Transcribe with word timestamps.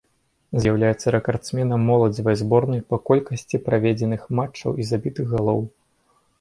З'яўляецца 0.61 1.13
рэкардсменам 1.15 1.83
моладзевай 1.91 2.39
зборнай 2.41 2.81
па 2.95 3.01
колькасці 3.11 3.63
праведзеных 3.69 4.21
матчаў 4.41 4.71
і 4.83 4.91
забітых 4.93 5.25
галоў. 5.39 5.65